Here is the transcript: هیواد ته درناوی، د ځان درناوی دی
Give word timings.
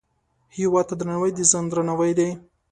هیواد 0.57 0.85
ته 0.89 0.95
درناوی، 0.99 1.31
د 1.35 1.39
ځان 1.51 1.65
درناوی 1.71 2.11
دی 2.19 2.29